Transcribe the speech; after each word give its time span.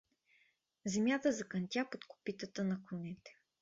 Земята 0.85 1.31
закънтя 1.31 1.85
под 1.91 2.05
копитата 2.07 2.63
на 2.63 2.81
конете. 2.89 3.31